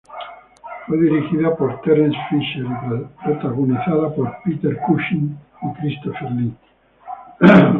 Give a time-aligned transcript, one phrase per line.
[0.87, 6.55] Fue dirigida por Terence Fisher, y protagonizada por Peter Cushing y Christopher Lee.